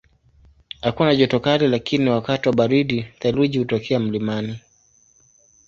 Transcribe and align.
Hakuna 0.81 1.15
joto 1.15 1.39
kali 1.39 1.67
lakini 1.67 2.09
wakati 2.09 2.49
wa 2.49 2.55
baridi 2.55 3.05
theluji 3.19 3.57
hutokea 3.57 3.99
mlimani. 3.99 4.59